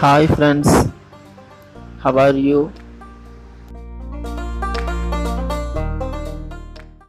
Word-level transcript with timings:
Hi 0.00 0.26
friends, 0.26 0.70
how 2.00 2.18
are 2.18 2.36
you? 2.36 2.70